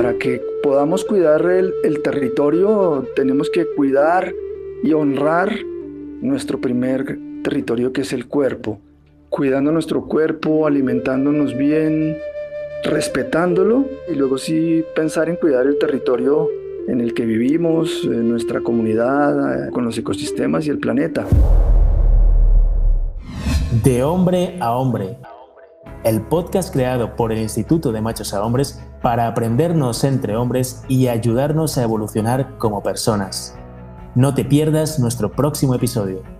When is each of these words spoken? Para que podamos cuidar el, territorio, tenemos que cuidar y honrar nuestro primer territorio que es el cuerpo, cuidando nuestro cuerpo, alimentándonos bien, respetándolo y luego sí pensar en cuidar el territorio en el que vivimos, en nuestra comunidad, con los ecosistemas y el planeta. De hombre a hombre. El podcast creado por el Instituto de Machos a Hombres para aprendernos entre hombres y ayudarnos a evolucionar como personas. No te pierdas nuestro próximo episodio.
Para 0.00 0.16
que 0.16 0.40
podamos 0.62 1.04
cuidar 1.04 1.44
el, 1.44 2.00
territorio, 2.02 3.06
tenemos 3.14 3.50
que 3.50 3.66
cuidar 3.76 4.32
y 4.82 4.94
honrar 4.94 5.54
nuestro 6.22 6.58
primer 6.58 7.18
territorio 7.44 7.92
que 7.92 8.00
es 8.00 8.14
el 8.14 8.26
cuerpo, 8.26 8.80
cuidando 9.28 9.72
nuestro 9.72 10.06
cuerpo, 10.06 10.66
alimentándonos 10.66 11.54
bien, 11.54 12.16
respetándolo 12.82 13.84
y 14.10 14.14
luego 14.14 14.38
sí 14.38 14.82
pensar 14.96 15.28
en 15.28 15.36
cuidar 15.36 15.66
el 15.66 15.78
territorio 15.78 16.48
en 16.88 17.02
el 17.02 17.12
que 17.12 17.26
vivimos, 17.26 18.02
en 18.04 18.26
nuestra 18.26 18.62
comunidad, 18.62 19.68
con 19.68 19.84
los 19.84 19.98
ecosistemas 19.98 20.66
y 20.66 20.70
el 20.70 20.78
planeta. 20.78 21.26
De 23.84 24.02
hombre 24.02 24.56
a 24.60 24.74
hombre. 24.78 25.18
El 26.04 26.22
podcast 26.22 26.72
creado 26.72 27.14
por 27.14 27.32
el 27.32 27.38
Instituto 27.38 27.92
de 27.92 28.00
Machos 28.00 28.32
a 28.32 28.42
Hombres 28.42 28.82
para 29.02 29.26
aprendernos 29.26 30.04
entre 30.04 30.36
hombres 30.36 30.82
y 30.88 31.08
ayudarnos 31.08 31.76
a 31.76 31.82
evolucionar 31.82 32.56
como 32.58 32.82
personas. 32.82 33.54
No 34.14 34.34
te 34.34 34.44
pierdas 34.44 34.98
nuestro 34.98 35.30
próximo 35.30 35.74
episodio. 35.74 36.39